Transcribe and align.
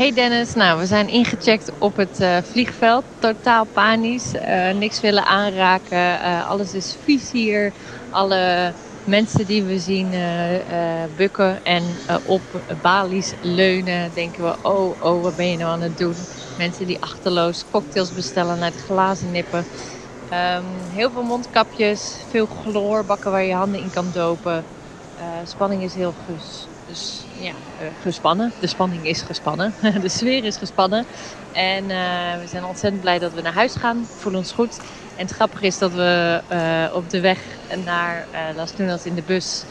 Hey 0.00 0.12
Dennis, 0.12 0.54
nou 0.54 0.78
we 0.78 0.86
zijn 0.86 1.08
ingecheckt 1.08 1.72
op 1.78 1.96
het 1.96 2.20
uh, 2.20 2.36
vliegveld. 2.42 3.04
Totaal 3.18 3.64
panisch, 3.64 4.34
uh, 4.34 4.70
niks 4.70 5.00
willen 5.00 5.24
aanraken. 5.24 5.98
Uh, 5.98 6.48
alles 6.48 6.74
is 6.74 6.96
vies 7.02 7.30
hier. 7.30 7.72
Alle 8.10 8.72
mensen 9.04 9.46
die 9.46 9.62
we 9.62 9.78
zien 9.78 10.10
bukken 11.16 11.64
en 11.64 11.82
op 12.26 12.40
balies 12.82 13.34
leunen, 13.42 14.10
denken 14.14 14.44
we: 14.44 14.56
oh, 14.62 15.02
oh, 15.02 15.22
wat 15.22 15.36
ben 15.36 15.50
je 15.50 15.56
nou 15.56 15.70
aan 15.70 15.80
het 15.80 15.98
doen? 15.98 16.14
Mensen 16.58 16.86
die 16.86 17.00
achterloos 17.00 17.64
cocktails 17.70 18.14
bestellen 18.14 18.62
uit 18.62 18.84
glazen 18.84 19.30
nippen. 19.30 19.64
Um, 20.32 20.64
heel 20.94 21.10
veel 21.10 21.22
mondkapjes, 21.22 22.16
veel 22.28 22.46
chloorbakken 22.46 23.30
waar 23.30 23.44
je 23.44 23.54
handen 23.54 23.80
in 23.80 23.90
kan 23.90 24.10
dopen. 24.14 24.64
spanning 25.44 25.82
is 25.82 25.94
heel 25.94 26.14
gus 26.26 26.69
dus 26.90 27.26
ja, 27.32 27.52
uh, 27.80 27.86
gespannen. 28.00 28.52
De 28.58 28.66
spanning 28.66 29.06
is 29.06 29.22
gespannen. 29.22 29.74
de 30.00 30.08
sfeer 30.08 30.44
is 30.44 30.56
gespannen. 30.56 31.06
En 31.52 31.84
uh, 31.84 32.38
we 32.38 32.46
zijn 32.46 32.64
ontzettend 32.64 33.00
blij 33.00 33.18
dat 33.18 33.32
we 33.32 33.40
naar 33.40 33.52
huis 33.52 33.74
gaan. 33.74 34.08
Voelen 34.14 34.40
ons 34.40 34.52
goed. 34.52 34.78
En 35.16 35.26
het 35.26 35.30
grappige 35.34 35.66
is 35.66 35.78
dat 35.78 35.92
we 35.92 36.42
uh, 36.52 36.96
op 36.96 37.10
de 37.10 37.20
weg 37.20 37.58
naar 37.84 38.28
Las 38.54 38.70
Tunas 38.70 39.06
in 39.06 39.14
de 39.14 39.22
bus 39.22 39.64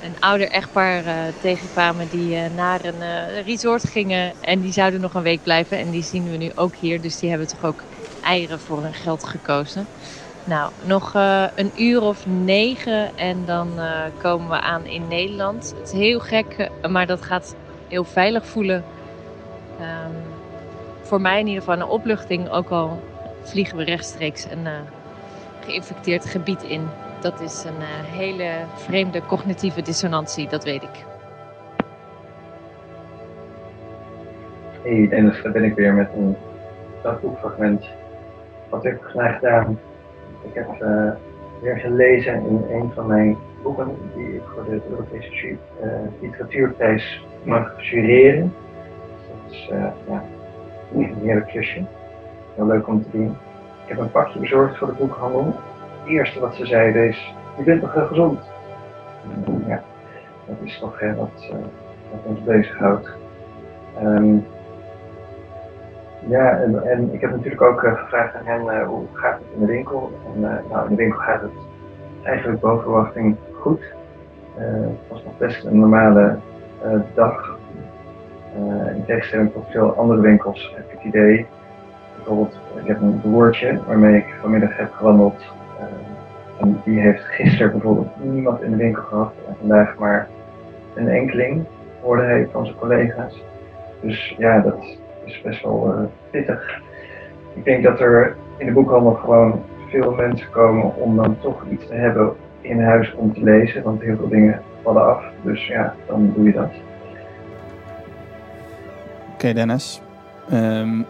een 0.00 0.16
ouder 0.18 0.48
echtpaar 0.48 1.32
tegenkwamen 1.38 2.08
die 2.08 2.48
naar 2.48 2.84
een 2.84 3.42
resort 3.42 3.88
gingen. 3.88 4.34
En 4.40 4.60
die 4.60 4.72
zouden 4.72 5.00
nog 5.00 5.14
een 5.14 5.22
week 5.22 5.42
blijven. 5.42 5.78
En 5.78 5.90
die 5.90 6.02
zien 6.02 6.30
we 6.30 6.36
nu 6.36 6.50
ook 6.54 6.76
hier. 6.76 7.00
Dus 7.00 7.18
die 7.18 7.28
hebben 7.30 7.48
toch 7.48 7.64
ook 7.64 7.84
eieren 8.20 8.60
voor 8.60 8.82
hun 8.82 8.94
geld 8.94 9.24
gekozen. 9.24 9.86
Nou, 10.46 10.72
nog 10.86 11.14
uh, 11.14 11.44
een 11.54 11.70
uur 11.76 12.02
of 12.02 12.26
negen 12.26 13.16
en 13.16 13.44
dan 13.44 13.68
uh, 13.76 14.00
komen 14.22 14.48
we 14.48 14.60
aan 14.60 14.86
in 14.86 15.08
Nederland. 15.08 15.74
Het 15.78 15.92
is 15.92 15.98
heel 15.98 16.20
gek, 16.20 16.70
uh, 16.84 16.90
maar 16.90 17.06
dat 17.06 17.22
gaat 17.22 17.56
heel 17.88 18.04
veilig 18.04 18.46
voelen. 18.46 18.84
Um, 19.80 20.16
voor 21.02 21.20
mij 21.20 21.40
in 21.40 21.46
ieder 21.46 21.62
geval 21.62 21.76
een 21.80 21.88
opluchting, 21.88 22.50
ook 22.50 22.70
al 22.70 23.00
vliegen 23.42 23.76
we 23.76 23.84
rechtstreeks 23.84 24.46
een 24.50 24.66
geïnfecteerd 25.60 26.24
gebied 26.24 26.62
in. 26.62 26.88
Dat 27.20 27.40
is 27.40 27.64
een 27.64 27.82
hele 28.18 28.50
vreemde 28.74 29.22
cognitieve 29.26 29.82
dissonantie, 29.82 30.48
dat 30.48 30.64
weet 30.64 30.82
ik. 30.82 31.04
Hey 34.82 35.08
Dennis, 35.08 35.42
daar 35.42 35.52
ben 35.52 35.64
ik 35.64 35.74
weer 35.74 35.94
met 35.94 36.08
een 36.16 36.36
dagboekfragment. 37.02 37.84
Wat 38.68 38.82
heb 38.82 38.94
ik 38.94 39.02
gedaan? 39.02 39.78
Ik 40.48 40.54
heb 40.54 40.68
uh, 40.82 41.10
weer 41.60 41.76
gelezen 41.76 42.34
in 42.34 42.64
een 42.70 42.90
van 42.94 43.06
mijn 43.06 43.36
boeken 43.62 43.96
die 44.14 44.34
ik 44.34 44.42
voor 44.54 44.64
de 44.64 44.80
Europese 44.90 45.48
uh, 45.50 45.56
Literatuurprijs 46.20 47.24
mag 47.42 47.90
jureren. 47.90 48.52
dat 49.28 49.52
is 49.52 49.70
uh, 49.72 49.86
ja, 50.08 50.24
een 50.94 51.14
heerlijk 51.22 51.46
klusje. 51.46 51.84
Heel 52.54 52.66
leuk 52.66 52.88
om 52.88 53.02
te 53.02 53.08
doen. 53.10 53.36
Ik 53.82 53.88
heb 53.88 53.98
een 53.98 54.10
pakje 54.10 54.38
bezorgd 54.38 54.78
voor 54.78 54.86
de 54.86 54.94
boekhandel. 54.98 55.44
Het 56.00 56.08
eerste 56.08 56.40
wat 56.40 56.54
ze 56.54 56.66
zeiden 56.66 57.08
is, 57.08 57.34
je 57.56 57.62
bent 57.62 57.92
heel 57.92 58.06
gezond? 58.06 58.40
Ja, 59.66 59.82
dat 60.46 60.56
is 60.62 60.78
toch 60.78 61.00
hè, 61.00 61.14
wat, 61.14 61.52
wat 62.10 62.20
ons 62.24 62.42
bezighoudt. 62.42 63.08
Um, 64.02 64.46
ja, 66.28 66.58
en, 66.58 66.82
en, 66.90 67.12
ik 67.12 67.20
heb 67.20 67.30
natuurlijk 67.30 67.62
ook 67.62 67.82
uh, 67.82 67.94
gevraagd 67.94 68.34
aan 68.34 68.46
hen 68.46 68.60
uh, 68.60 68.86
hoe 68.86 69.04
gaat 69.12 69.38
het 69.38 69.46
in 69.54 69.66
de 69.66 69.72
winkel. 69.72 70.12
En 70.34 70.40
uh, 70.40 70.70
nou, 70.70 70.82
in 70.82 70.88
de 70.88 71.02
winkel 71.02 71.20
gaat 71.20 71.40
het 71.40 71.50
eigenlijk 72.22 72.60
boven 72.60 72.82
verwachting 72.82 73.36
goed. 73.52 73.82
het 74.54 75.08
was 75.08 75.24
nog 75.24 75.38
best 75.38 75.64
een 75.64 75.78
normale 75.78 76.38
dag. 77.14 77.58
in 78.94 79.04
tegenstelling 79.06 79.52
tot 79.52 79.70
veel 79.70 79.96
andere 79.96 80.20
winkels 80.20 80.72
heb 80.76 80.84
ik 80.84 80.90
het 80.90 81.04
idee. 81.04 81.46
Bijvoorbeeld, 82.16 82.58
ik 82.80 82.86
heb 82.86 83.00
een 83.00 83.20
broertje 83.20 83.80
waarmee 83.86 84.16
ik 84.16 84.34
vanmiddag 84.40 84.76
heb 84.76 84.92
gewandeld. 84.92 85.44
en 86.60 86.80
die 86.84 87.00
heeft 87.00 87.24
gisteren 87.24 87.72
bijvoorbeeld 87.72 88.24
niemand 88.24 88.62
in 88.62 88.70
de 88.70 88.76
winkel 88.76 89.02
gehad. 89.02 89.32
En 89.48 89.56
vandaag 89.58 89.98
maar 89.98 90.28
een 90.94 91.08
enkeling, 91.08 91.64
hoorde 92.02 92.22
hij 92.22 92.48
van 92.52 92.64
zijn 92.64 92.78
collega's. 92.78 93.42
Dus 94.00 94.34
ja, 94.38 94.60
dat 94.60 94.96
is 95.24 95.40
best 95.42 95.62
wel 95.62 95.94
uh, 95.98 96.04
pittig. 96.30 96.80
Ik 97.54 97.64
denk 97.64 97.84
dat 97.84 98.00
er 98.00 98.36
in 98.56 98.66
de 98.66 98.72
boekhandel 98.72 99.14
gewoon 99.14 99.62
veel 99.88 100.12
mensen 100.12 100.50
komen 100.50 100.96
om 100.96 101.16
dan 101.16 101.36
toch 101.40 101.64
iets 101.70 101.86
te 101.86 101.94
hebben 101.94 102.32
in 102.60 102.82
huis 102.82 103.14
om 103.14 103.34
te 103.34 103.42
lezen, 103.42 103.82
want 103.82 104.02
heel 104.02 104.16
veel 104.16 104.28
dingen 104.28 104.62
vallen 104.82 105.06
af. 105.06 105.24
Dus 105.42 105.66
ja, 105.66 105.94
dan 106.06 106.32
doe 106.34 106.44
je 106.44 106.52
dat. 106.52 106.70
Oké, 109.32 109.52
Dennis. 109.52 110.02
Um, 110.52 111.06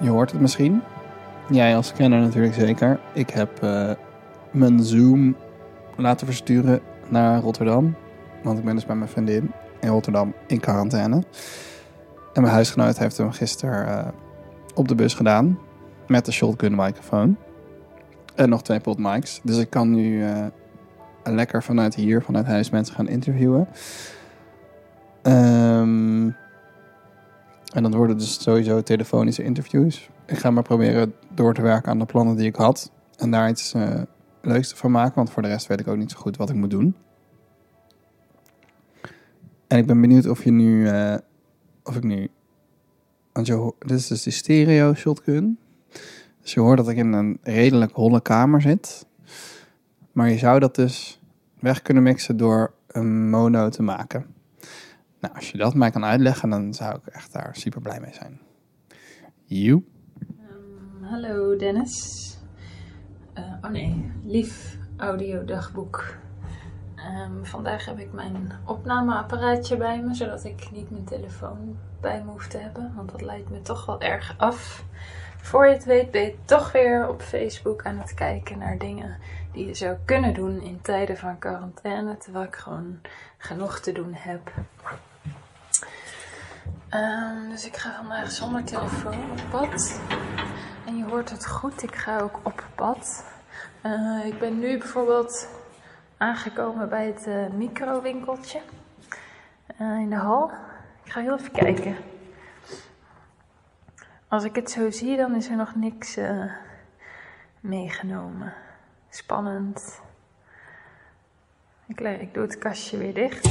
je 0.00 0.08
hoort 0.08 0.32
het 0.32 0.40
misschien. 0.40 0.82
Jij 1.50 1.76
als 1.76 1.92
kenner 1.92 2.20
natuurlijk 2.20 2.54
zeker. 2.54 2.98
Ik 3.12 3.30
heb 3.30 3.50
uh, 3.64 3.90
mijn 4.50 4.82
Zoom 4.82 5.36
laten 5.96 6.26
versturen 6.26 6.80
naar 7.08 7.40
Rotterdam. 7.40 7.94
Want 8.42 8.58
ik 8.58 8.64
ben 8.64 8.74
dus 8.74 8.86
bij 8.86 8.96
mijn 8.96 9.10
vriendin 9.10 9.52
in 9.80 9.88
Rotterdam 9.88 10.34
in 10.46 10.60
quarantaine. 10.60 11.22
En 12.36 12.42
mijn 12.42 12.54
huisgenoot 12.54 12.98
heeft 12.98 13.16
hem 13.16 13.32
gisteren 13.32 13.88
uh, 13.88 14.08
op 14.74 14.88
de 14.88 14.94
bus 14.94 15.14
gedaan. 15.14 15.58
Met 16.06 16.24
de 16.24 16.32
shotgun 16.32 16.74
microfoon. 16.74 17.36
En 18.34 18.48
nog 18.48 18.62
twee 18.62 18.80
pot 18.80 18.98
mics. 18.98 19.40
Dus 19.42 19.56
ik 19.56 19.70
kan 19.70 19.90
nu 19.90 20.22
uh, 20.22 20.46
lekker 21.24 21.62
vanuit 21.62 21.94
hier, 21.94 22.22
vanuit 22.22 22.46
huis 22.46 22.70
mensen 22.70 22.94
gaan 22.94 23.08
interviewen. 23.08 23.68
Um, 25.22 26.36
en 27.72 27.82
dan 27.82 27.94
worden 27.94 28.18
dus 28.18 28.42
sowieso 28.42 28.82
telefonische 28.82 29.42
interviews. 29.42 30.10
Ik 30.26 30.38
ga 30.38 30.50
maar 30.50 30.62
proberen 30.62 31.14
door 31.34 31.54
te 31.54 31.62
werken 31.62 31.90
aan 31.90 31.98
de 31.98 32.06
plannen 32.06 32.36
die 32.36 32.46
ik 32.46 32.56
had. 32.56 32.90
En 33.16 33.30
daar 33.30 33.48
iets 33.48 33.74
uh, 33.74 33.88
leuks 34.42 34.72
van 34.72 34.90
maken. 34.90 35.14
Want 35.14 35.30
voor 35.30 35.42
de 35.42 35.48
rest 35.48 35.66
weet 35.66 35.80
ik 35.80 35.88
ook 35.88 35.96
niet 35.96 36.10
zo 36.10 36.18
goed 36.18 36.36
wat 36.36 36.50
ik 36.50 36.56
moet 36.56 36.70
doen. 36.70 36.96
En 39.66 39.78
ik 39.78 39.86
ben 39.86 40.00
benieuwd 40.00 40.28
of 40.28 40.44
je 40.44 40.50
nu 40.50 40.88
of 41.86 41.96
ik 41.96 42.02
nu. 42.02 42.30
Want 43.32 43.46
je, 43.46 43.74
dit 43.78 43.98
is 43.98 44.06
dus 44.06 44.22
die 44.22 44.32
stereo 44.32 44.94
shotgun. 44.94 45.58
Dus 46.40 46.54
je 46.54 46.60
hoort 46.60 46.76
dat 46.76 46.88
ik 46.88 46.96
in 46.96 47.12
een 47.12 47.38
redelijk 47.42 47.92
holle 47.92 48.20
kamer 48.20 48.60
zit. 48.62 49.06
Maar 50.12 50.30
je 50.30 50.38
zou 50.38 50.58
dat 50.58 50.74
dus 50.74 51.20
weg 51.60 51.82
kunnen 51.82 52.02
mixen 52.02 52.36
door 52.36 52.74
een 52.86 53.30
mono 53.30 53.68
te 53.68 53.82
maken. 53.82 54.26
Nou, 55.20 55.34
als 55.34 55.50
je 55.50 55.58
dat 55.58 55.74
mij 55.74 55.90
kan 55.90 56.04
uitleggen, 56.04 56.50
dan 56.50 56.74
zou 56.74 56.96
ik 56.96 57.06
echt 57.06 57.32
daar 57.32 57.56
super 57.56 57.80
blij 57.80 58.00
mee 58.00 58.14
zijn. 58.14 58.40
You? 59.44 59.84
Um, 60.50 61.02
hallo 61.02 61.56
Dennis. 61.56 62.24
Uh, 63.38 63.44
oh 63.62 63.70
nee, 63.70 64.12
lief 64.24 64.78
audiodagboek. 64.96 66.16
Um, 67.06 67.46
vandaag 67.46 67.84
heb 67.84 67.98
ik 67.98 68.12
mijn 68.12 68.52
opnameapparaatje 68.64 69.76
bij 69.76 70.00
me, 70.00 70.14
zodat 70.14 70.44
ik 70.44 70.70
niet 70.70 70.90
mijn 70.90 71.04
telefoon 71.04 71.78
bij 72.00 72.22
me 72.24 72.30
hoef 72.30 72.46
te 72.46 72.58
hebben, 72.58 72.92
want 72.96 73.10
dat 73.10 73.20
leidt 73.20 73.50
me 73.50 73.62
toch 73.62 73.86
wel 73.86 74.00
erg 74.00 74.34
af. 74.38 74.84
Voor 75.40 75.66
je 75.66 75.72
het 75.72 75.84
weet 75.84 76.10
ben 76.10 76.22
je 76.22 76.36
toch 76.44 76.72
weer 76.72 77.08
op 77.08 77.22
Facebook 77.22 77.84
aan 77.84 77.98
het 77.98 78.14
kijken 78.14 78.58
naar 78.58 78.78
dingen 78.78 79.16
die 79.52 79.66
je 79.66 79.74
zou 79.74 79.96
kunnen 80.04 80.34
doen 80.34 80.60
in 80.60 80.80
tijden 80.80 81.16
van 81.16 81.38
quarantaine, 81.38 82.16
terwijl 82.16 82.44
ik 82.44 82.56
gewoon 82.56 83.00
genoeg 83.38 83.80
te 83.80 83.92
doen 83.92 84.12
heb. 84.14 84.52
Um, 86.94 87.50
dus 87.50 87.66
ik 87.66 87.76
ga 87.76 87.94
vandaag 87.96 88.30
zonder 88.30 88.64
telefoon 88.64 89.30
op 89.30 89.40
pad. 89.50 90.00
En 90.86 90.96
je 90.96 91.04
hoort 91.04 91.30
het 91.30 91.46
goed, 91.46 91.82
ik 91.82 91.94
ga 91.94 92.18
ook 92.18 92.40
op 92.42 92.64
pad. 92.74 93.24
Uh, 93.82 94.24
ik 94.24 94.38
ben 94.38 94.58
nu 94.58 94.78
bijvoorbeeld 94.78 95.48
aangekomen 96.16 96.88
bij 96.88 97.06
het 97.06 97.26
uh, 97.26 97.46
microwinkeltje 97.48 98.60
uh, 99.80 99.98
in 99.98 100.10
de 100.10 100.16
hal. 100.16 100.50
Ik 101.04 101.12
ga 101.12 101.20
heel 101.20 101.38
even 101.38 101.52
kijken. 101.52 101.96
Als 104.28 104.44
ik 104.44 104.54
het 104.54 104.70
zo 104.70 104.90
zie, 104.90 105.16
dan 105.16 105.34
is 105.34 105.48
er 105.48 105.56
nog 105.56 105.74
niks 105.74 106.18
uh, 106.18 106.52
meegenomen. 107.60 108.52
Spannend. 109.08 110.00
Ik, 111.86 112.00
ik, 112.00 112.34
doe 112.34 112.42
het 112.42 112.58
kastje 112.58 112.98
weer 112.98 113.14
dicht. 113.14 113.46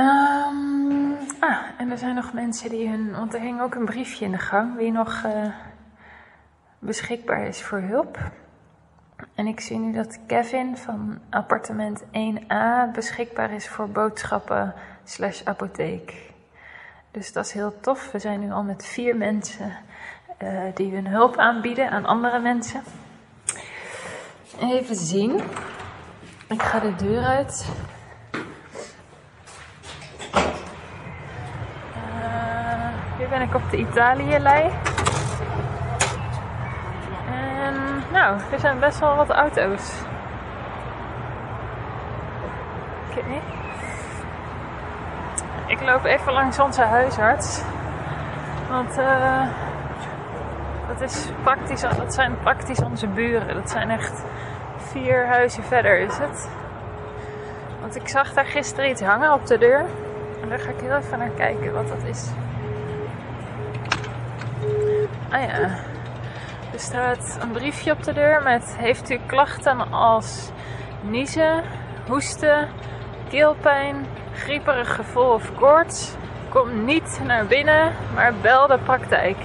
Um, 0.00 1.16
ah, 1.40 1.58
en 1.78 1.90
er 1.90 1.98
zijn 1.98 2.14
nog 2.14 2.32
mensen 2.32 2.70
die 2.70 2.88
hun. 2.88 3.12
Want 3.12 3.34
er 3.34 3.40
hing 3.40 3.60
ook 3.60 3.74
een 3.74 3.84
briefje 3.84 4.24
in 4.24 4.30
de 4.30 4.38
gang. 4.38 4.76
Wie 4.76 4.92
nog 4.92 5.26
beschikbaar 6.78 7.46
is 7.46 7.62
voor 7.62 7.78
hulp. 7.78 8.18
En 9.34 9.46
ik 9.46 9.60
zie 9.60 9.78
nu 9.78 9.92
dat 9.92 10.18
Kevin 10.26 10.76
van 10.76 11.18
appartement 11.30 12.02
1A 12.02 12.92
beschikbaar 12.92 13.50
is 13.50 13.68
voor 13.68 13.88
boodschappen 13.88 14.74
slash 15.04 15.44
apotheek. 15.44 16.32
Dus 17.10 17.32
dat 17.32 17.46
is 17.46 17.52
heel 17.52 17.80
tof. 17.80 18.12
We 18.12 18.18
zijn 18.18 18.40
nu 18.40 18.52
al 18.52 18.62
met 18.62 18.86
vier 18.86 19.16
mensen 19.16 19.72
uh, 20.42 20.62
die 20.74 20.94
hun 20.94 21.06
hulp 21.06 21.36
aanbieden 21.36 21.90
aan 21.90 22.04
andere 22.04 22.38
mensen. 22.38 22.82
Even 24.60 24.96
zien. 24.96 25.40
Ik 26.48 26.62
ga 26.62 26.78
de 26.78 26.94
deur 26.94 27.24
uit. 27.24 27.66
ben 33.38 33.42
ik 33.42 33.54
op 33.54 33.70
de 33.70 33.76
Italië-lei. 33.76 34.70
En 37.30 37.74
nou, 38.24 38.40
er 38.50 38.58
zijn 38.58 38.78
best 38.78 38.98
wel 38.98 39.16
wat 39.16 39.30
auto's. 39.30 39.92
Oké. 43.10 43.20
Ik 45.66 45.80
loop 45.80 46.04
even 46.04 46.32
langs 46.32 46.58
onze 46.58 46.82
huisarts. 46.82 47.62
Want 48.70 48.98
eh 48.98 49.42
dat, 50.88 51.00
is 51.00 51.28
praktisch, 51.42 51.80
dat 51.80 52.14
zijn 52.14 52.38
praktisch 52.42 52.82
onze 52.82 53.06
buren. 53.06 53.54
Dat 53.54 53.70
zijn 53.70 53.90
echt 53.90 54.22
vier 54.76 55.26
huizen 55.26 55.64
verder 55.64 55.98
is 55.98 56.18
het. 56.18 56.48
Want 57.80 57.96
ik 57.96 58.08
zag 58.08 58.32
daar 58.32 58.46
gisteren 58.46 58.90
iets 58.90 59.02
hangen 59.02 59.32
op 59.32 59.46
de 59.46 59.58
deur. 59.58 59.84
En 60.42 60.48
daar 60.48 60.58
ga 60.58 60.70
ik 60.70 60.80
heel 60.80 60.96
even 60.96 61.18
naar 61.18 61.30
kijken 61.36 61.72
wat 61.72 61.88
dat 61.88 62.02
is. 62.04 62.28
Ah 65.30 65.42
ja. 65.42 65.93
Er 66.74 66.80
staat 66.80 67.38
een 67.40 67.50
briefje 67.50 67.92
op 67.92 68.02
de 68.02 68.12
deur 68.12 68.42
met: 68.42 68.76
Heeft 68.78 69.10
u 69.10 69.18
klachten 69.26 69.92
als 69.92 70.50
niezen, 71.02 71.62
hoesten, 72.06 72.68
keelpijn, 73.28 74.06
grieperig 74.34 74.94
gevoel 74.94 75.32
of 75.32 75.54
koorts? 75.54 76.14
Kom 76.48 76.84
niet 76.84 77.20
naar 77.26 77.46
binnen, 77.46 77.92
maar 78.14 78.34
bel 78.34 78.66
de 78.66 78.78
praktijk. 78.78 79.36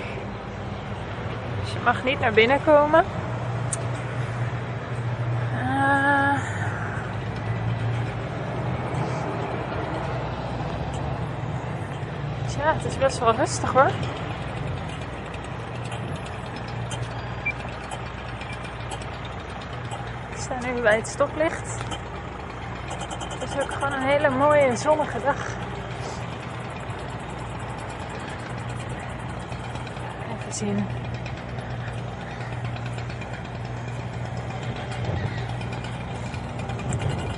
Dus 1.62 1.74
je 1.74 1.80
mag 1.84 2.04
niet 2.04 2.20
naar 2.20 2.34
binnen 2.34 2.64
komen. 2.64 3.06
Uh, 5.54 6.40
ja, 12.58 12.74
het 12.74 12.86
is 12.86 12.98
best 12.98 13.20
wel 13.20 13.36
rustig 13.36 13.72
hoor. 13.72 13.92
Ik 20.50 20.56
sta 20.57 20.72
nu 20.72 20.81
bij 20.81 20.96
het 20.96 21.07
stoplicht. 21.07 21.78
Het 23.40 23.50
is 23.50 23.62
ook 23.62 23.72
gewoon 23.72 23.94
een 23.94 24.01
hele 24.01 24.30
mooie 24.30 24.75
zonnige 24.75 25.19
dag. 25.22 25.36
Even 30.38 30.54
zien. 30.54 30.88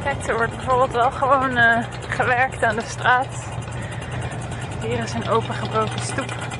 Kijk, 0.03 0.27
er 0.27 0.35
wordt 0.35 0.55
bijvoorbeeld 0.55 0.91
wel 0.91 1.11
gewoon 1.11 1.57
uh, 1.57 1.83
gewerkt 2.07 2.63
aan 2.63 2.75
de 2.75 2.85
straat. 2.85 3.47
Hier 4.81 4.99
is 4.99 5.13
een 5.13 5.29
opengebroken 5.29 5.99
stoep. 5.99 6.50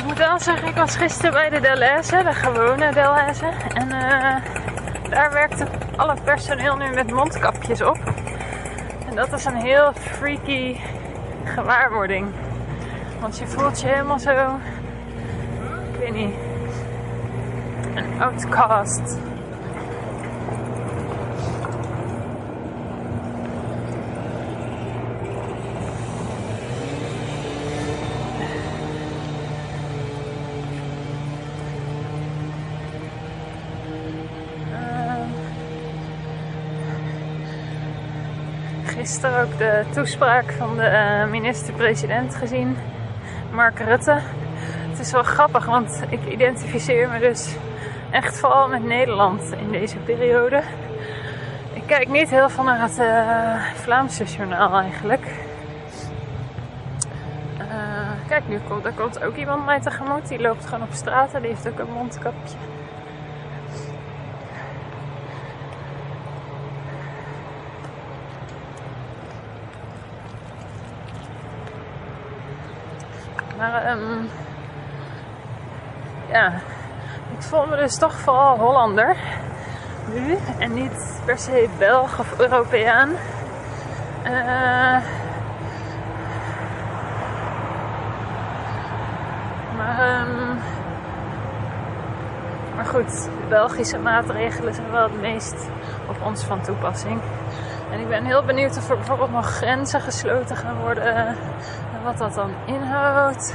Ik 0.00 0.06
moet 0.06 0.18
wel 0.18 0.38
zeggen, 0.38 0.68
ik 0.68 0.74
was 0.74 0.96
gisteren 0.96 1.32
bij 1.32 1.50
de 1.50 1.60
Deleuze, 1.60 2.22
de 2.22 2.32
gewone 2.32 2.92
Deleuze. 2.92 3.46
En 3.74 3.86
uh, 3.88 4.36
daar 5.10 5.32
werkte 5.32 5.66
alle 5.96 6.14
personeel 6.24 6.76
nu 6.76 6.94
met 6.94 7.12
mondkapjes 7.12 7.82
op. 7.82 7.98
En 9.08 9.14
dat 9.14 9.32
is 9.32 9.44
een 9.44 9.56
heel 9.56 9.92
freaky 9.92 10.76
gewaarwording. 11.44 12.28
Want 13.20 13.38
je 13.38 13.46
voelt 13.46 13.80
je 13.80 13.86
helemaal 13.86 14.18
zo, 14.18 14.30
ik 15.92 15.98
weet 15.98 16.14
niet, 16.14 16.34
een 17.94 18.22
outcast. 18.22 19.18
Gisteren 39.10 39.42
ook 39.42 39.58
de 39.58 39.84
toespraak 39.92 40.52
van 40.52 40.76
de 40.76 40.90
uh, 40.90 41.30
minister-president 41.30 42.34
gezien, 42.34 42.76
Mark 43.52 43.78
Rutte. 43.78 44.18
Het 44.90 44.98
is 44.98 45.12
wel 45.12 45.22
grappig, 45.22 45.64
want 45.64 46.02
ik 46.08 46.20
identificeer 46.28 47.08
me 47.08 47.18
dus 47.18 47.54
echt 48.10 48.38
vooral 48.38 48.68
met 48.68 48.84
Nederland 48.84 49.52
in 49.52 49.70
deze 49.70 49.96
periode. 49.96 50.62
Ik 51.72 51.82
kijk 51.86 52.08
niet 52.08 52.30
heel 52.30 52.48
veel 52.48 52.64
naar 52.64 52.80
het 52.80 52.98
uh, 52.98 53.74
Vlaamse 53.74 54.24
journaal 54.24 54.80
eigenlijk. 54.80 55.26
Uh, 57.58 57.66
kijk, 58.28 58.48
nu 58.48 58.60
komt, 58.68 58.84
er 58.84 58.92
komt 58.92 59.24
ook 59.24 59.36
iemand 59.36 59.64
mij 59.64 59.80
tegemoet. 59.80 60.28
Die 60.28 60.40
loopt 60.40 60.64
gewoon 60.64 60.82
op 60.82 60.92
straat 60.92 61.34
en 61.34 61.40
die 61.42 61.50
heeft 61.50 61.68
ook 61.68 61.78
een 61.78 61.92
mondkapje. 61.92 62.56
Maar 73.60 73.90
um, 73.90 74.28
ja, 76.30 76.52
ik 77.36 77.42
voel 77.42 77.66
me 77.66 77.76
dus 77.76 77.98
toch 77.98 78.14
vooral 78.14 78.58
Hollander 78.58 79.16
nu 80.12 80.38
en 80.58 80.74
niet 80.74 81.20
per 81.24 81.38
se 81.38 81.68
Belg 81.78 82.18
of 82.18 82.38
Europeaan. 82.38 83.08
Uh, 84.24 84.98
maar, 89.76 90.20
um, 90.20 90.58
maar 92.74 92.86
goed, 92.86 93.28
Belgische 93.48 93.98
maatregelen 93.98 94.74
zijn 94.74 94.90
wel 94.90 95.02
het 95.02 95.20
meest 95.20 95.68
op 96.08 96.16
ons 96.24 96.44
van 96.44 96.60
toepassing. 96.60 97.20
En 97.92 98.00
ik 98.00 98.08
ben 98.08 98.24
heel 98.24 98.44
benieuwd 98.44 98.76
of 98.76 98.90
er 98.90 98.96
bijvoorbeeld 98.96 99.32
nog 99.32 99.46
grenzen 99.46 100.00
gesloten 100.00 100.56
gaan 100.56 100.76
worden. 100.76 101.36
Wat 102.04 102.18
dat 102.18 102.34
dan 102.34 102.50
inhoudt. 102.66 103.54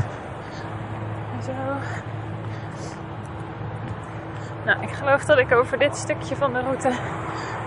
Zo. 1.43 1.51
Nou, 4.65 4.81
ik 4.81 4.89
geloof 4.89 5.25
dat 5.25 5.37
ik 5.37 5.51
over 5.51 5.79
dit 5.79 5.97
stukje 5.97 6.35
van 6.35 6.53
de 6.53 6.59
route 6.59 6.93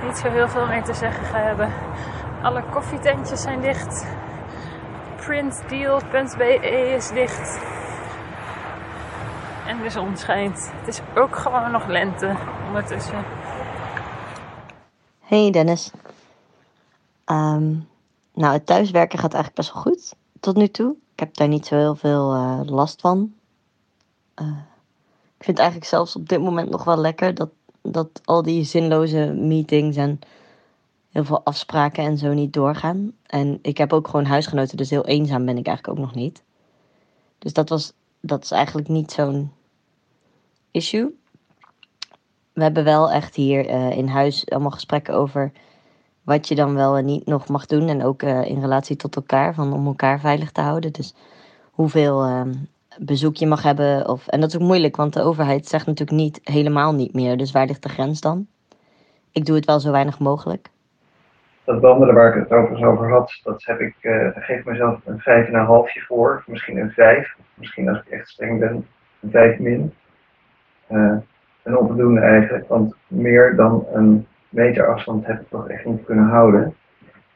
niet 0.04 0.16
zo 0.16 0.28
heel 0.28 0.48
veel 0.48 0.66
meer 0.66 0.84
te 0.84 0.94
zeggen 0.94 1.24
ga 1.24 1.38
hebben. 1.38 1.72
Alle 2.42 2.62
koffietentjes 2.70 3.42
zijn 3.42 3.60
dicht. 3.60 4.06
Printdeal.be 5.16 6.54
is 6.94 7.08
dicht. 7.08 7.60
En 9.66 9.82
de 9.82 9.90
zon 9.90 10.16
schijnt. 10.16 10.70
Het 10.74 10.88
is 10.88 11.00
ook 11.14 11.36
gewoon 11.36 11.70
nog 11.70 11.86
lente 11.86 12.36
ondertussen. 12.66 13.24
Hey 15.20 15.50
Dennis. 15.50 15.90
Um, 17.26 17.88
nou, 18.34 18.52
het 18.52 18.66
thuiswerken 18.66 19.18
gaat 19.18 19.34
eigenlijk 19.34 19.54
best 19.54 19.72
wel 19.72 19.82
goed 19.82 20.14
tot 20.40 20.56
nu 20.56 20.68
toe. 20.68 20.96
Ik 21.12 21.18
heb 21.18 21.36
daar 21.36 21.48
niet 21.48 21.66
zo 21.66 21.76
heel 21.76 21.94
veel 21.94 22.34
uh, 22.34 22.60
last 22.64 23.00
van. 23.00 23.32
Uh, 24.42 24.46
ik 25.38 25.44
vind 25.44 25.46
het 25.46 25.58
eigenlijk 25.58 25.88
zelfs 25.88 26.16
op 26.16 26.28
dit 26.28 26.40
moment 26.40 26.70
nog 26.70 26.84
wel 26.84 26.96
lekker 26.96 27.34
dat, 27.34 27.50
dat 27.82 28.20
al 28.24 28.42
die 28.42 28.64
zinloze 28.64 29.32
meetings 29.36 29.96
en 29.96 30.18
heel 31.10 31.24
veel 31.24 31.44
afspraken 31.44 32.04
en 32.04 32.18
zo 32.18 32.32
niet 32.32 32.52
doorgaan. 32.52 33.12
En 33.26 33.58
ik 33.62 33.78
heb 33.78 33.92
ook 33.92 34.08
gewoon 34.08 34.24
huisgenoten, 34.24 34.76
dus 34.76 34.90
heel 34.90 35.06
eenzaam 35.06 35.44
ben 35.44 35.58
ik 35.58 35.66
eigenlijk 35.66 35.98
ook 35.98 36.04
nog 36.04 36.14
niet. 36.14 36.42
Dus 37.38 37.52
dat, 37.52 37.68
was, 37.68 37.92
dat 38.20 38.44
is 38.44 38.50
eigenlijk 38.50 38.88
niet 38.88 39.12
zo'n 39.12 39.52
issue. 40.70 41.16
We 42.52 42.62
hebben 42.62 42.84
wel 42.84 43.10
echt 43.10 43.34
hier 43.34 43.68
uh, 43.68 43.90
in 43.90 44.08
huis 44.08 44.50
allemaal 44.50 44.70
gesprekken 44.70 45.14
over 45.14 45.52
wat 46.28 46.48
je 46.48 46.54
dan 46.54 46.74
wel 46.74 46.96
en 46.96 47.04
niet 47.04 47.26
nog 47.26 47.48
mag 47.48 47.66
doen. 47.66 47.88
En 47.88 48.04
ook 48.04 48.22
uh, 48.22 48.44
in 48.44 48.60
relatie 48.60 48.96
tot 48.96 49.16
elkaar, 49.16 49.54
van 49.54 49.72
om 49.72 49.86
elkaar 49.86 50.20
veilig 50.20 50.52
te 50.52 50.60
houden. 50.60 50.92
Dus 50.92 51.14
hoeveel 51.70 52.26
uh, 52.26 52.42
bezoek 52.98 53.36
je 53.36 53.46
mag 53.46 53.62
hebben. 53.62 54.08
Of, 54.08 54.26
en 54.26 54.40
dat 54.40 54.48
is 54.48 54.56
ook 54.56 54.66
moeilijk, 54.66 54.96
want 54.96 55.12
de 55.12 55.22
overheid 55.22 55.66
zegt 55.66 55.86
natuurlijk 55.86 56.18
niet 56.18 56.40
helemaal 56.42 56.94
niet 56.94 57.14
meer. 57.14 57.36
Dus 57.36 57.52
waar 57.52 57.66
ligt 57.66 57.82
de 57.82 57.88
grens 57.88 58.20
dan? 58.20 58.46
Ik 59.32 59.44
doe 59.44 59.56
het 59.56 59.64
wel 59.64 59.80
zo 59.80 59.90
weinig 59.90 60.18
mogelijk. 60.18 60.68
Dat 61.64 61.80
wandelen 61.80 62.14
waar 62.14 62.36
ik 62.36 62.42
het 62.42 62.52
overigens 62.52 62.88
over 62.88 63.10
had, 63.10 63.40
dat 63.42 63.64
heb 63.64 63.80
ik, 63.80 63.94
uh, 64.00 64.28
geef 64.34 64.64
mezelf 64.64 65.00
een 65.04 65.20
vijf 65.20 65.46
en 65.48 65.54
een 65.54 65.64
halfje 65.64 66.00
voor. 66.00 66.44
Misschien 66.46 66.78
een 66.78 66.90
vijf. 66.90 67.36
Misschien 67.54 67.88
als 67.88 67.98
ik 67.98 68.08
echt 68.08 68.28
streng 68.28 68.58
ben, 68.58 68.86
een 69.20 69.30
vijf 69.30 69.58
min. 69.58 69.94
Uh, 70.90 71.16
een 71.62 71.78
onvoldoende 71.78 72.20
eigenlijk, 72.20 72.68
want 72.68 72.94
meer 73.06 73.56
dan 73.56 73.86
een 73.92 74.26
meter 74.48 74.86
afstand 74.86 75.26
heb 75.26 75.40
ik 75.40 75.48
toch 75.48 75.68
echt 75.68 75.84
niet 75.84 76.04
kunnen 76.04 76.28
houden. 76.28 76.76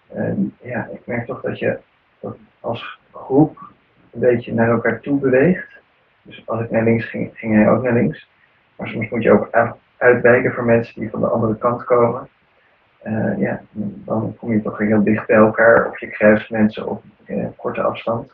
En 0.08 0.56
ja, 0.62 0.88
ik 0.92 1.00
merk 1.04 1.26
toch 1.26 1.40
dat 1.40 1.58
je 1.58 1.78
als 2.60 2.98
groep 3.12 3.58
een 4.10 4.20
beetje 4.20 4.54
naar 4.54 4.70
elkaar 4.70 5.00
toe 5.00 5.18
beweegt. 5.18 5.68
Dus 6.22 6.42
als 6.46 6.60
ik 6.60 6.70
naar 6.70 6.84
links 6.84 7.04
ging, 7.04 7.30
ging 7.34 7.54
hij 7.54 7.70
ook 7.70 7.82
naar 7.82 7.92
links. 7.92 8.28
Maar 8.76 8.88
soms 8.88 9.10
moet 9.10 9.22
je 9.22 9.32
ook 9.32 9.48
uitwijken 9.96 10.52
voor 10.52 10.64
mensen 10.64 11.00
die 11.00 11.10
van 11.10 11.20
de 11.20 11.26
andere 11.26 11.56
kant 11.56 11.84
komen. 11.84 12.28
eh, 12.98 13.38
ja, 13.38 13.62
dan 14.04 14.36
kom 14.36 14.52
je 14.52 14.62
toch 14.62 14.78
heel 14.78 15.02
dicht 15.04 15.26
bij 15.26 15.36
elkaar 15.36 15.88
of 15.88 16.00
je 16.00 16.06
kruist 16.06 16.50
mensen 16.50 16.88
op 16.88 17.02
korte 17.56 17.82
afstand. 17.82 18.32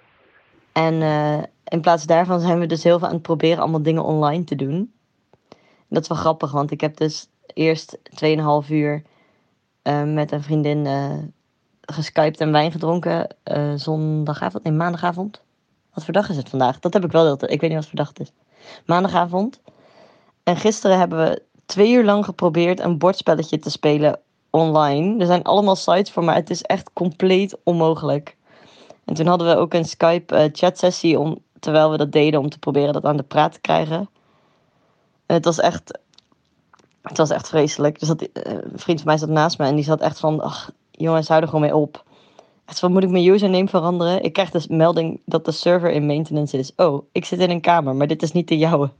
En 0.72 0.94
uh, 0.94 1.42
in 1.64 1.80
plaats 1.80 2.06
daarvan 2.06 2.40
zijn 2.40 2.58
we 2.58 2.66
dus 2.66 2.84
heel 2.84 2.98
veel 2.98 3.08
aan 3.08 3.14
het 3.14 3.22
proberen 3.22 3.58
allemaal 3.58 3.82
dingen 3.82 4.04
online 4.04 4.44
te 4.44 4.56
doen. 4.56 4.92
Dat 5.88 6.02
is 6.02 6.08
wel 6.08 6.18
grappig, 6.18 6.52
want 6.52 6.70
ik 6.70 6.80
heb 6.80 6.96
dus 6.96 7.30
eerst 7.54 7.98
2,5 8.24 8.70
uur 8.70 9.02
met 10.04 10.32
een 10.32 10.42
vriendin 10.42 10.86
geskyped 11.80 12.40
en 12.40 12.52
wijn 12.52 12.72
gedronken. 12.72 13.36
zondagavond, 13.76 14.64
nee 14.64 14.72
maandagavond. 14.72 15.42
Wat 15.94 16.04
voor 16.04 16.14
dag 16.14 16.28
is 16.28 16.36
het 16.36 16.48
vandaag? 16.48 16.78
Dat 16.78 16.92
heb 16.92 17.04
ik 17.04 17.12
wel. 17.12 17.32
Ik 17.32 17.60
weet 17.60 17.70
niet 17.70 17.74
wat 17.74 17.86
voor 17.86 17.98
dag 17.98 18.08
het 18.08 18.20
is. 18.20 18.32
Maandagavond. 18.86 19.60
En 20.42 20.56
gisteren 20.56 20.98
hebben 20.98 21.18
we 21.18 21.42
twee 21.66 21.92
uur 21.92 22.04
lang 22.04 22.24
geprobeerd 22.24 22.80
een 22.80 22.98
bordspelletje 22.98 23.58
te 23.58 23.70
spelen 23.70 24.20
online. 24.50 25.20
Er 25.20 25.26
zijn 25.26 25.42
allemaal 25.42 25.76
sites 25.76 26.10
voor, 26.10 26.24
maar 26.24 26.34
het 26.34 26.50
is 26.50 26.62
echt 26.62 26.90
compleet 26.92 27.56
onmogelijk. 27.64 28.36
En 29.04 29.14
toen 29.14 29.26
hadden 29.26 29.48
we 29.48 29.56
ook 29.56 29.74
een 29.74 29.84
Skype 29.84 30.34
uh, 30.34 30.44
chatsessie 30.52 31.18
om, 31.18 31.38
terwijl 31.60 31.90
we 31.90 31.96
dat 31.96 32.12
deden 32.12 32.40
om 32.40 32.48
te 32.48 32.58
proberen 32.58 32.92
dat 32.92 33.04
aan 33.04 33.16
de 33.16 33.22
praat 33.22 33.52
te 33.52 33.60
krijgen. 33.60 34.08
En 35.26 35.34
het 35.34 35.44
was 35.44 35.60
echt, 35.60 35.98
het 37.08 37.18
was 37.18 37.30
echt 37.30 37.48
vreselijk. 37.48 37.98
Dus 37.98 38.08
dat, 38.08 38.22
uh, 38.22 38.28
een 38.44 38.78
vriend 38.78 38.98
van 38.98 39.08
mij 39.08 39.18
zat 39.18 39.28
naast 39.28 39.58
me 39.58 39.66
en 39.66 39.74
die 39.74 39.84
zat 39.84 40.00
echt 40.00 40.20
van, 40.20 40.40
ach 40.40 40.70
jongens, 40.90 41.28
hou 41.28 41.40
er 41.40 41.46
gewoon 41.46 41.60
mee 41.60 41.76
op. 41.76 42.04
Echt 42.66 42.78
van, 42.78 42.92
moet 42.92 43.02
ik 43.02 43.10
mijn 43.10 43.26
username 43.26 43.68
veranderen? 43.68 44.22
Ik 44.22 44.32
krijg 44.32 44.50
dus 44.50 44.66
melding 44.66 45.20
dat 45.24 45.44
de 45.44 45.52
server 45.52 45.90
in 45.90 46.06
maintenance 46.06 46.58
is. 46.58 46.74
Oh, 46.76 47.02
ik 47.12 47.24
zit 47.24 47.40
in 47.40 47.50
een 47.50 47.60
kamer, 47.60 47.94
maar 47.96 48.06
dit 48.06 48.22
is 48.22 48.32
niet 48.32 48.48
de 48.48 48.58
jouwe. 48.58 48.90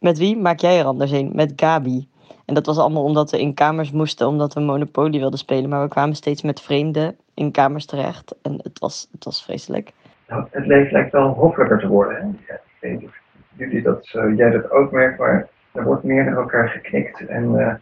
Met 0.00 0.18
wie 0.18 0.36
maak 0.36 0.60
jij 0.60 0.78
er 0.78 0.84
anders 0.84 1.10
een? 1.10 1.30
Met 1.34 1.52
Gabi. 1.56 2.08
En 2.44 2.54
dat 2.54 2.66
was 2.66 2.78
allemaal 2.78 3.04
omdat 3.04 3.30
we 3.30 3.40
in 3.40 3.54
kamers 3.54 3.90
moesten, 3.90 4.26
omdat 4.26 4.54
we 4.54 4.60
Monopoly 4.60 5.18
wilden 5.18 5.38
spelen. 5.38 5.70
Maar 5.70 5.82
we 5.82 5.88
kwamen 5.88 6.14
steeds 6.14 6.42
met 6.42 6.60
vreemden 6.60 7.16
in 7.34 7.50
kamers 7.50 7.86
terecht. 7.86 8.34
En 8.42 8.58
het 8.62 8.78
was, 8.78 9.08
het 9.12 9.24
was 9.24 9.44
vreselijk. 9.44 9.92
Nou, 10.28 10.46
het 10.50 10.66
leven 10.66 10.92
lijkt 10.92 11.12
wel 11.12 11.28
hoffelijker 11.28 11.78
te 11.78 11.88
worden. 11.88 12.16
Hè? 12.16 12.54
Ja, 12.54 12.60
ik 12.80 13.10
jullie 13.56 13.82
dat, 13.82 14.12
uh, 14.16 14.36
jij 14.36 14.50
dat 14.50 14.70
ook 14.70 14.92
merkt, 14.92 15.18
maar 15.18 15.48
er 15.72 15.84
wordt 15.84 16.02
meer 16.02 16.24
naar 16.24 16.36
elkaar 16.36 16.68
geknikt. 16.68 17.26
En 17.26 17.54
uh, 17.54 17.74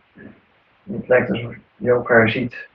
het 0.96 1.08
lijkt 1.08 1.30
alsof 1.30 1.54
je 1.76 1.90
elkaar 1.90 2.30
ziet. 2.30 2.68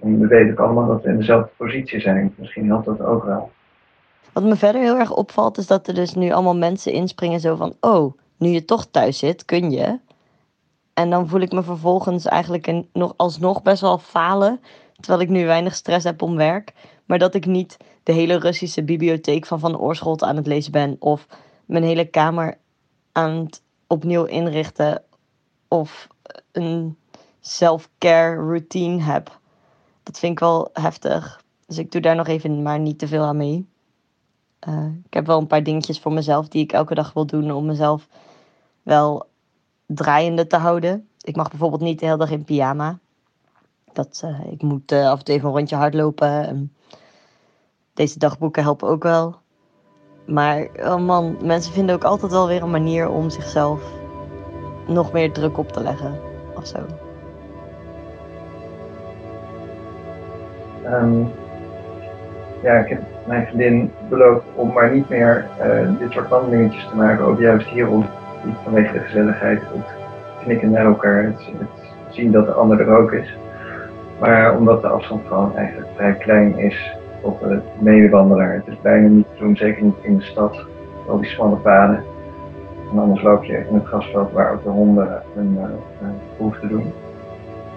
En 0.00 0.20
we 0.20 0.26
weten 0.26 0.52
ook 0.52 0.58
allemaal 0.58 0.86
dat 0.86 1.02
we 1.02 1.08
in 1.08 1.16
dezelfde 1.16 1.50
positie 1.56 2.00
zijn. 2.00 2.34
Misschien 2.36 2.66
helpt 2.66 2.84
dat 2.84 3.00
ook 3.00 3.24
wel. 3.24 3.50
Wat 4.32 4.42
me 4.42 4.56
verder 4.56 4.80
heel 4.80 4.98
erg 4.98 5.14
opvalt, 5.14 5.58
is 5.58 5.66
dat 5.66 5.86
er 5.86 5.94
dus 5.94 6.14
nu 6.14 6.30
allemaal 6.30 6.56
mensen 6.56 6.92
inspringen 6.92 7.40
zo 7.40 7.56
van... 7.56 7.76
Oh, 7.80 8.16
nu 8.36 8.48
je 8.48 8.64
toch 8.64 8.86
thuis 8.86 9.18
zit, 9.18 9.44
kun 9.44 9.70
je. 9.70 9.98
En 10.94 11.10
dan 11.10 11.28
voel 11.28 11.40
ik 11.40 11.52
me 11.52 11.62
vervolgens 11.62 12.26
eigenlijk 12.26 12.66
een, 12.66 12.88
nog, 12.92 13.14
alsnog 13.16 13.62
best 13.62 13.80
wel 13.80 13.98
falen. 13.98 14.60
Terwijl 14.94 15.22
ik 15.22 15.28
nu 15.28 15.46
weinig 15.46 15.74
stress 15.74 16.04
heb 16.04 16.22
om 16.22 16.36
werk. 16.36 16.72
Maar 17.04 17.18
dat 17.18 17.34
ik 17.34 17.46
niet 17.46 17.76
de 18.02 18.12
hele 18.12 18.38
Russische 18.38 18.84
bibliotheek 18.84 19.46
van 19.46 19.60
Van 19.60 19.78
Oorschot 19.78 20.22
aan 20.22 20.36
het 20.36 20.46
lezen 20.46 20.72
ben. 20.72 20.96
Of 20.98 21.26
mijn 21.64 21.84
hele 21.84 22.04
kamer 22.04 22.58
aan 23.12 23.30
het 23.30 23.62
opnieuw 23.92 24.24
inrichten. 24.24 25.02
Of 25.68 26.08
een 26.52 26.96
self-care 27.40 28.34
routine 28.34 29.02
heb. 29.02 29.38
Dat 30.02 30.18
vind 30.18 30.32
ik 30.32 30.38
wel 30.38 30.70
heftig. 30.72 31.42
Dus 31.66 31.78
ik 31.78 31.92
doe 31.92 32.00
daar 32.00 32.16
nog 32.16 32.26
even 32.26 32.62
maar 32.62 32.78
niet 32.78 32.98
te 32.98 33.08
veel 33.08 33.22
aan 33.22 33.36
mee. 33.36 33.66
Uh, 34.68 34.86
ik 35.04 35.14
heb 35.14 35.26
wel 35.26 35.38
een 35.38 35.46
paar 35.46 35.62
dingetjes 35.62 36.00
voor 36.00 36.12
mezelf 36.12 36.48
die 36.48 36.62
ik 36.62 36.72
elke 36.72 36.94
dag 36.94 37.12
wil 37.12 37.26
doen 37.26 37.50
om 37.50 37.66
mezelf 37.66 38.08
wel 38.82 39.26
draaiende 39.86 40.46
te 40.46 40.56
houden. 40.56 41.08
Ik 41.20 41.36
mag 41.36 41.50
bijvoorbeeld 41.50 41.82
niet 41.82 41.98
de 41.98 42.04
hele 42.04 42.18
dag 42.18 42.30
in 42.30 42.44
pyjama. 42.44 42.98
Dat, 43.92 44.22
uh, 44.24 44.52
ik 44.52 44.62
moet 44.62 44.92
uh, 44.92 45.10
af 45.10 45.18
en 45.18 45.24
toe 45.24 45.34
even 45.34 45.48
een 45.48 45.54
rondje 45.54 45.76
hardlopen. 45.76 46.72
deze 47.94 48.18
dagboeken 48.18 48.62
helpen 48.62 48.88
ook 48.88 49.02
wel. 49.02 49.41
Maar 50.32 50.66
oh 50.76 50.96
man, 50.96 51.36
mensen 51.42 51.72
vinden 51.72 51.94
ook 51.94 52.04
altijd 52.04 52.32
wel 52.32 52.46
weer 52.46 52.62
een 52.62 52.70
manier 52.70 53.08
om 53.08 53.30
zichzelf 53.30 53.80
nog 54.86 55.12
meer 55.12 55.32
druk 55.32 55.58
op 55.58 55.72
te 55.72 55.82
leggen. 55.82 56.14
Of 56.54 56.66
zo. 56.66 56.78
Um, 60.84 61.30
ja, 62.62 62.74
ik 62.74 62.88
heb 62.88 63.00
mijn 63.26 63.46
vriendin 63.46 63.92
beloofd 64.08 64.44
om 64.54 64.72
maar 64.72 64.92
niet 64.92 65.08
meer 65.08 65.46
uh, 65.60 65.98
dit 65.98 66.12
soort 66.12 66.28
wandelingetjes 66.28 66.88
te 66.88 66.96
maken. 66.96 67.24
Ook 67.24 67.40
juist 67.40 67.66
hierom 67.66 68.06
niet 68.44 68.56
vanwege 68.64 68.92
de 68.92 68.98
gezelligheid, 68.98 69.60
het 69.60 69.86
knikken 70.44 70.70
naar 70.70 70.84
elkaar, 70.84 71.24
het, 71.24 71.46
het, 71.58 71.68
zien 72.10 72.32
dat 72.32 72.46
de 72.46 72.52
ander 72.52 72.80
er 72.80 72.96
ook 72.96 73.12
is. 73.12 73.36
Maar 74.20 74.56
omdat 74.56 74.82
de 74.82 74.88
afstand 74.88 75.26
gewoon 75.26 75.56
eigenlijk 75.56 75.88
vrij 75.96 76.14
klein 76.14 76.58
is 76.58 77.00
tot 77.22 77.40
de 77.40 77.60
medewandelaar. 77.78 78.54
Het 78.54 78.66
is 78.66 78.80
bijna 78.80 79.08
niet 79.08 79.26
te 79.32 79.44
doen, 79.44 79.56
zeker 79.56 79.82
niet 79.82 79.94
in 80.02 80.16
de 80.16 80.24
stad. 80.24 80.56
Al 81.08 81.20
die 81.20 81.30
smalle 81.30 81.56
paden. 81.56 82.04
En 82.92 82.98
anders 82.98 83.22
loop 83.22 83.44
je 83.44 83.66
in 83.68 83.74
het 83.74 83.84
grasveld 83.84 84.32
waar 84.32 84.52
ook 84.52 84.62
de 84.62 84.68
honden 84.68 85.22
hun 85.34 85.58
uh, 85.58 86.08
behoefte 86.36 86.68
doen. 86.68 86.92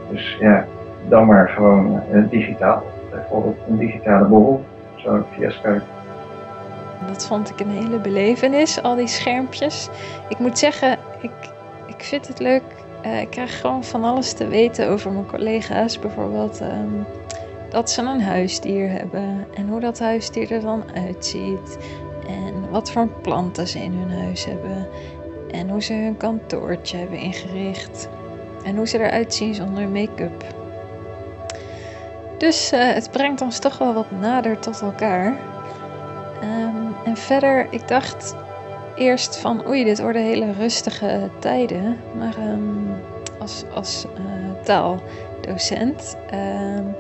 Dus 0.10 0.38
ja, 0.40 0.66
dan 1.10 1.26
maar 1.26 1.50
gewoon 1.50 2.02
uh, 2.12 2.30
digitaal. 2.30 2.84
Bijvoorbeeld 3.12 3.58
een 3.68 3.78
digitale 3.78 4.28
borrel, 4.28 4.64
zo 4.96 5.26
via 5.32 5.50
Skype. 5.50 5.82
Dat 7.08 7.28
vond 7.28 7.50
ik 7.50 7.60
een 7.60 7.70
hele 7.70 8.00
belevenis, 8.00 8.82
al 8.82 8.96
die 8.96 9.08
schermpjes. 9.08 9.90
Ik 10.30 10.40
moet 10.40 10.58
zeggen, 10.60 10.98
ik, 11.22 11.32
ik 11.88 12.04
vind 12.04 12.28
het 12.28 12.40
leuk. 12.40 12.64
Uh, 13.06 13.22
ik 13.22 13.30
krijg 13.30 13.62
gewoon 13.62 13.84
van 13.84 14.04
alles 14.04 14.34
te 14.34 14.48
weten 14.48 14.90
over 14.90 15.12
mijn 15.12 15.26
collega's. 15.26 16.00
Bijvoorbeeld 16.00 16.62
um, 16.62 17.06
dat 17.76 17.90
ze 17.90 18.02
een 18.02 18.22
huisdier 18.22 18.90
hebben 18.90 19.48
en 19.54 19.68
hoe 19.70 19.80
dat 19.80 20.00
huisdier 20.00 20.52
er 20.52 20.62
dan 20.62 20.84
uitziet. 20.94 21.78
En 22.28 22.70
wat 22.70 22.92
voor 22.92 23.08
planten 23.08 23.68
ze 23.68 23.80
in 23.80 23.94
hun 23.94 24.20
huis 24.20 24.46
hebben. 24.46 24.88
En 25.52 25.70
hoe 25.70 25.84
ze 25.84 25.94
hun 25.94 26.18
kantoortje 26.18 26.98
hebben 26.98 27.18
ingericht. 27.18 28.10
En 28.64 28.76
hoe 28.76 28.88
ze 28.88 29.00
eruit 29.00 29.34
zien 29.34 29.56
zonder 29.56 29.88
make-up. 29.88 30.46
Dus 32.38 32.74
uh, 32.74 32.94
het 32.94 33.12
brengt 33.12 33.42
ons 33.42 33.60
toch 33.60 33.78
wel 33.78 33.94
wat 33.94 34.12
nader 34.12 34.60
tot 34.60 34.82
elkaar. 34.82 35.28
Um, 36.44 36.96
en 37.06 37.18
verder, 37.18 37.68
ik 37.70 37.88
dacht 37.88 38.36
eerst 38.96 39.38
van 39.38 39.68
oei, 39.68 39.84
dit 39.84 40.02
worden 40.02 40.22
hele 40.22 40.52
rustige 40.52 41.30
tijden. 41.40 41.98
Maar 42.18 42.38
um, 42.38 42.88
als, 43.40 43.64
als 43.74 44.06
uh, 44.06 44.64
taaldocent. 44.64 46.18
Um, 46.34 46.96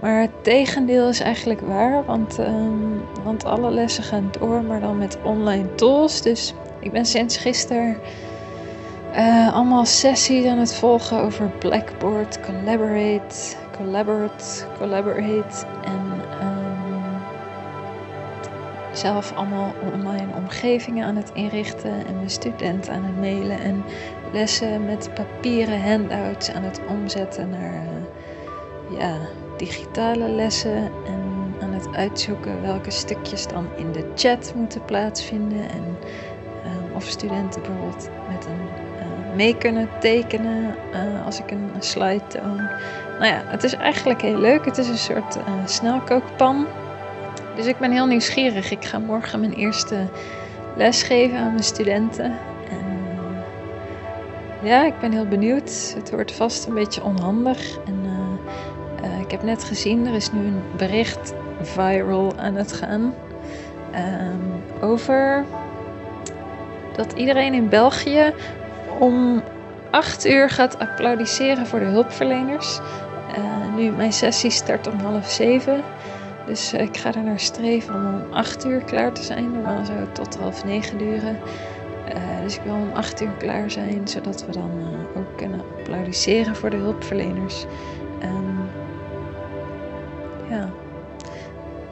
maar 0.00 0.20
het 0.20 0.44
tegendeel 0.44 1.08
is 1.08 1.20
eigenlijk 1.20 1.60
waar, 1.60 2.04
want, 2.04 2.38
um, 2.38 3.02
want 3.24 3.44
alle 3.44 3.70
lessen 3.70 4.04
gaan 4.04 4.30
door, 4.38 4.62
maar 4.62 4.80
dan 4.80 4.98
met 4.98 5.18
online 5.22 5.74
tools. 5.74 6.22
Dus 6.22 6.54
ik 6.80 6.92
ben 6.92 7.06
sinds 7.06 7.36
gisteren 7.36 7.96
uh, 9.16 9.54
allemaal 9.54 9.84
sessies 9.84 10.46
aan 10.46 10.58
het 10.58 10.74
volgen 10.74 11.20
over 11.20 11.50
Blackboard, 11.58 12.40
Collaborate, 12.40 13.56
Collaborate, 13.76 14.64
Collaborate 14.78 15.66
en 15.84 16.10
zelf 18.92 19.32
allemaal 19.34 19.74
online 19.92 20.34
omgevingen 20.36 21.06
aan 21.06 21.16
het 21.16 21.30
inrichten 21.34 22.06
en 22.06 22.14
mijn 22.16 22.30
studenten 22.30 22.92
aan 22.92 23.04
het 23.04 23.18
mailen 23.20 23.60
en 23.60 23.84
lessen 24.32 24.84
met 24.84 25.10
papieren 25.14 25.82
handouts 25.82 26.50
aan 26.50 26.62
het 26.62 26.80
omzetten 26.88 27.50
naar 27.50 27.82
ja, 28.98 29.16
digitale 29.66 30.28
lessen 30.28 30.90
en 31.06 31.54
aan 31.60 31.72
het 31.72 31.88
uitzoeken 31.92 32.62
welke 32.62 32.90
stukjes 32.90 33.46
dan 33.46 33.66
in 33.76 33.92
de 33.92 34.10
chat 34.14 34.52
moeten 34.56 34.84
plaatsvinden 34.84 35.70
en 35.70 35.96
uh, 36.64 36.96
of 36.96 37.04
studenten 37.04 37.62
bijvoorbeeld 37.62 38.10
met 38.28 38.46
een 38.46 38.60
uh, 38.96 39.34
mee 39.36 39.56
kunnen 39.56 39.88
tekenen 40.00 40.74
als 41.24 41.38
ik 41.38 41.50
een, 41.50 41.70
een, 41.74 41.82
slide 41.82 42.26
toon. 42.26 42.56
Nou 43.18 43.26
ja, 43.26 43.42
het 43.46 43.64
is 43.64 43.74
eigenlijk 43.74 44.22
heel 44.22 44.38
leuk. 44.38 44.64
Het 44.64 44.78
is 44.78 44.88
een 44.88 44.98
soort 44.98 45.38
snelkookpan 45.64 46.66
dus 47.60 47.66
ik 47.66 47.78
ben 47.78 47.90
heel 47.90 48.06
nieuwsgierig. 48.06 48.70
Ik 48.70 48.84
ga 48.84 48.98
morgen 48.98 49.40
mijn 49.40 49.52
eerste 49.52 50.08
les 50.76 51.02
geven 51.02 51.38
aan 51.38 51.52
mijn 51.52 51.64
studenten. 51.64 52.24
En 52.70 52.98
ja, 54.62 54.84
ik 54.84 54.98
ben 55.00 55.12
heel 55.12 55.26
benieuwd. 55.26 55.94
Het 55.96 56.10
wordt 56.10 56.32
vast 56.32 56.66
een 56.66 56.74
beetje 56.74 57.02
onhandig. 57.02 57.78
En 57.86 57.99
ik 59.30 59.36
heb 59.36 59.44
net 59.44 59.64
gezien, 59.64 60.06
er 60.06 60.14
is 60.14 60.32
nu 60.32 60.46
een 60.46 60.62
bericht 60.76 61.34
viral 61.60 62.32
aan 62.36 62.54
het 62.54 62.72
gaan. 62.72 63.14
Um, 63.94 64.62
over 64.80 65.44
dat 66.96 67.12
iedereen 67.12 67.54
in 67.54 67.68
België 67.68 68.32
om 68.98 69.42
8 69.90 70.26
uur 70.26 70.50
gaat 70.50 70.78
applaudisseren 70.78 71.66
voor 71.66 71.78
de 71.78 71.84
hulpverleners. 71.84 72.78
Uh, 73.38 73.74
nu, 73.76 73.90
mijn 73.90 74.12
sessie 74.12 74.50
start 74.50 74.86
om 74.86 74.98
half 74.98 75.30
zeven. 75.30 75.82
Dus 76.46 76.72
eh, 76.72 76.82
ik 76.82 76.96
ga 76.96 77.14
er 77.14 77.22
naar 77.22 77.40
streven 77.40 77.94
om 77.94 78.06
om 78.06 78.32
8 78.32 78.66
uur 78.66 78.80
klaar 78.84 79.12
te 79.12 79.22
zijn. 79.22 79.52
Normaal 79.52 79.84
zou 79.84 79.98
het 79.98 80.14
tot 80.14 80.36
half 80.36 80.64
9 80.64 80.98
duren. 80.98 81.38
Uh, 82.08 82.42
dus 82.42 82.56
ik 82.56 82.62
wil 82.62 82.74
om 82.74 82.90
8 82.92 83.22
uur 83.22 83.32
klaar 83.38 83.70
zijn, 83.70 84.08
zodat 84.08 84.46
we 84.46 84.52
dan 84.52 84.70
ook 85.16 85.36
kunnen 85.36 85.60
applaudisseren 85.78 86.56
voor 86.56 86.70
de 86.70 86.76
hulpverleners. 86.76 87.66
Ehm, 88.20 88.79
ja. 90.50 90.68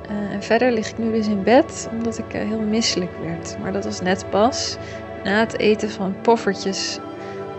Eh, 0.09 0.33
en 0.33 0.43
verder 0.43 0.73
lig 0.73 0.91
ik 0.91 0.99
nu 0.99 1.13
dus 1.13 1.27
in 1.27 1.43
bed 1.43 1.89
omdat 1.93 2.19
ik 2.19 2.35
eh, 2.35 2.41
heel 2.41 2.61
misselijk 2.61 3.13
werd. 3.23 3.57
Maar 3.63 3.73
dat 3.73 3.85
was 3.85 4.01
net 4.01 4.31
pas 4.31 4.77
na 5.25 5.39
het 5.39 5.59
eten 5.59 5.91
van 5.91 6.15
poffertjes 6.23 6.99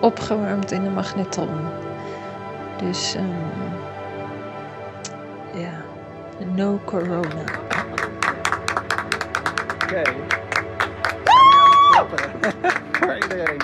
opgewarmd 0.01 0.71
in 0.71 0.83
de 0.83 0.89
magnetron. 0.89 1.67
Dus 2.77 3.15
ehm, 3.15 3.25
ja, 5.61 5.81
no 6.55 6.79
corona. 6.85 7.43
Oké. 9.83 10.01
Voor 12.91 13.15
iedereen. 13.15 13.61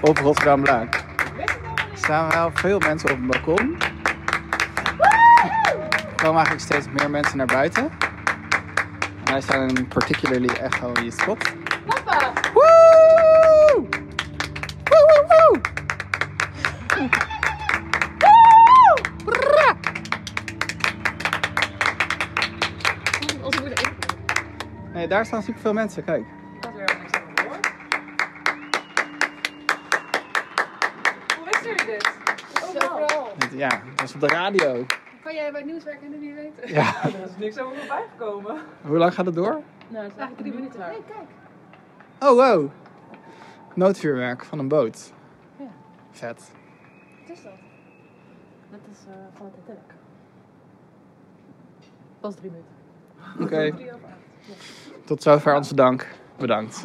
Op 0.00 0.18
Rotterdam 0.18 0.64
Laak. 0.64 0.94
Er 0.94 1.98
staan 1.98 2.30
wel 2.30 2.50
veel 2.54 2.78
mensen 2.78 3.10
op 3.10 3.16
het 3.16 3.26
balkon. 3.26 3.91
Er 6.22 6.28
komen 6.28 6.44
eigenlijk 6.46 6.72
steeds 6.72 6.96
meer 7.00 7.10
mensen 7.10 7.36
naar 7.36 7.46
buiten. 7.46 7.90
En 9.24 9.32
wij 9.32 9.40
staan 9.40 9.68
in 9.68 9.76
een 9.76 9.88
particularly 9.88 10.48
echo 10.48 10.92
spot. 11.08 11.38
Papa! 11.86 12.32
Woe! 12.54 13.86
Woe, 14.84 15.04
woe, 15.06 15.24
woe! 15.28 15.60
Woe! 18.18 19.00
Nee, 24.92 25.06
daar 25.08 25.26
staan 25.26 25.42
superveel 25.42 25.72
mensen, 25.72 26.04
kijk. 26.04 26.24
Hoe 31.36 31.44
wisten 31.44 31.68
jullie 31.70 31.84
dit? 31.86 32.10
Dit- 33.38 33.58
Ja, 33.58 33.68
dat 33.94 34.08
is 34.08 34.14
op 34.14 34.20
de 34.20 34.26
radio. 34.26 34.86
Kan 35.22 35.34
jij 35.34 35.50
bij 35.50 35.60
het 35.60 35.70
nieuws 35.70 35.84
werken 35.84 36.06
en 36.06 36.12
het 36.12 36.20
niet 36.20 36.34
weten? 36.34 36.74
Ja. 36.74 37.04
Er 37.04 37.24
is 37.24 37.36
niks 37.38 37.58
over 37.58 37.76
voorbij 37.76 38.04
gekomen. 38.10 38.56
Hoe 38.82 38.98
lang 38.98 39.14
gaat 39.14 39.26
het 39.26 39.34
door? 39.34 39.60
Nou, 39.88 40.04
het 40.04 40.12
is 40.12 40.18
eigenlijk 40.18 40.38
drie 40.38 40.52
minuten. 40.52 40.80
Hey, 40.80 41.02
kijk. 41.06 41.28
Oh, 42.20 42.36
wow. 42.36 42.70
Noodvuurwerk 43.74 44.44
van 44.44 44.58
een 44.58 44.68
boot. 44.68 45.12
Ja. 45.56 45.64
Vet. 46.10 46.50
Wat 47.20 47.36
is 47.36 47.42
dat? 47.42 47.52
Dat 48.70 48.80
is 48.90 48.98
uh, 49.08 49.14
van 49.34 49.46
het 49.46 49.54
Titanic. 49.54 49.94
Pas 52.20 52.34
drie 52.34 52.50
minuten. 52.50 52.80
Oké, 53.40 53.74
tot 55.04 55.22
zover 55.22 55.54
onze 55.54 55.74
dank. 55.74 56.06
Bedankt. 56.38 56.82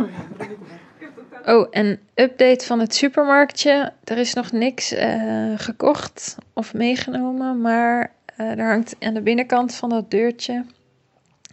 Oh, 1.46 1.67
en 1.72 2.00
update 2.13 2.65
van 2.65 2.79
het 2.79 2.96
supermarktje. 2.96 3.94
Er 4.03 4.17
is 4.17 4.34
nog 4.34 4.51
niks 4.51 4.91
eh, 4.91 5.53
gekocht 5.56 6.38
of 6.53 6.74
meegenomen, 6.74 7.62
maar 7.62 8.15
eh, 8.38 8.60
er 8.60 8.67
hangt 8.67 8.96
aan 9.00 9.13
de 9.13 9.22
binnenkant 9.22 9.75
van 9.75 9.89
dat 9.89 10.12
deurtje 10.12 10.65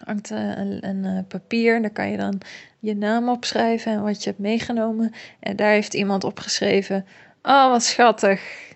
hangt, 0.05 0.31
eh, 0.31 0.39
een, 0.39 0.89
een 0.89 1.05
eh, 1.05 1.19
papier. 1.29 1.81
Daar 1.81 1.91
kan 1.91 2.11
je 2.11 2.17
dan 2.17 2.41
je 2.79 2.97
naam 2.97 3.29
opschrijven 3.29 3.93
en 3.93 4.03
wat 4.03 4.23
je 4.23 4.29
hebt 4.29 4.43
meegenomen. 4.43 5.13
En 5.41 5.57
daar 5.57 5.71
heeft 5.71 5.95
iemand 5.95 6.25
opgeschreven, 6.25 7.07
oh 7.43 7.69
wat 7.71 7.83
schattig. 7.83 8.73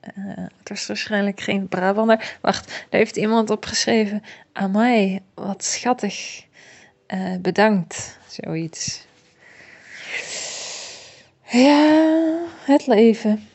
Eh, 0.00 0.12
het 0.58 0.68
was 0.68 0.86
waarschijnlijk 0.86 1.40
geen 1.40 1.68
Brabander. 1.68 2.36
Wacht, 2.40 2.66
daar 2.66 3.00
heeft 3.00 3.16
iemand 3.16 3.50
opgeschreven, 3.50 4.22
amai, 4.52 5.20
wat 5.34 5.64
schattig. 5.64 6.44
Bedankt, 7.40 8.18
zoiets. 8.28 9.06
Ja, 11.44 12.38
het 12.64 12.86
leven. 12.86 13.48